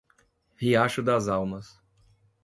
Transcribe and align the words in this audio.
Riacho 0.59 1.03
das 1.03 1.27
Almas 1.27 1.79